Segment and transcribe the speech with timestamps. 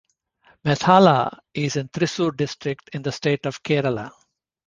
[0.65, 4.09] Methala is in Thrissur district, in the state of kerala.